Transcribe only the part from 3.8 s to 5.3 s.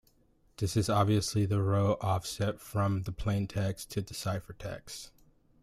to the ciphertext.